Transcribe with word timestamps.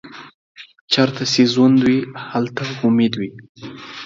چیرته 0.91 1.23
چې 1.31 1.41
ژوند 1.53 1.77
وي، 1.85 1.99
هلته 2.29 2.63
امید 2.85 3.13
وي. 3.19 3.29